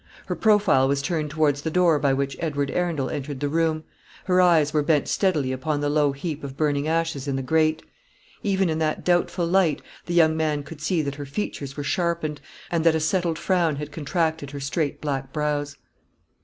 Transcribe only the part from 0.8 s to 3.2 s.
was turned towards the door by which Edward Arundel